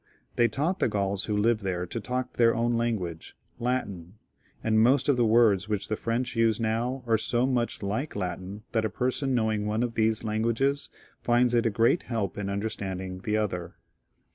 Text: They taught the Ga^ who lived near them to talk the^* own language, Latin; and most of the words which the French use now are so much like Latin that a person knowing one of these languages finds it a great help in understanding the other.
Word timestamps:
They 0.35 0.47
taught 0.47 0.79
the 0.79 0.89
Ga^ 0.89 1.27
who 1.27 1.37
lived 1.37 1.61
near 1.63 1.81
them 1.81 1.89
to 1.89 1.99
talk 1.99 2.33
the^* 2.35 2.51
own 2.55 2.75
language, 2.75 3.37
Latin; 3.59 4.15
and 4.63 4.79
most 4.81 5.07
of 5.07 5.15
the 5.15 5.27
words 5.27 5.69
which 5.69 5.89
the 5.89 5.95
French 5.95 6.35
use 6.35 6.59
now 6.59 7.03
are 7.05 7.19
so 7.19 7.45
much 7.45 7.83
like 7.83 8.15
Latin 8.15 8.63
that 8.71 8.83
a 8.83 8.89
person 8.89 9.35
knowing 9.35 9.67
one 9.67 9.83
of 9.83 9.93
these 9.93 10.23
languages 10.23 10.89
finds 11.21 11.53
it 11.53 11.67
a 11.67 11.69
great 11.69 12.01
help 12.01 12.35
in 12.35 12.49
understanding 12.49 13.19
the 13.19 13.37
other. 13.37 13.75